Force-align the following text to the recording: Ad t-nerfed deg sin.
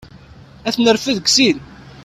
Ad 0.67 0.73
t-nerfed 0.73 1.17
deg 1.19 1.27
sin. 1.35 1.57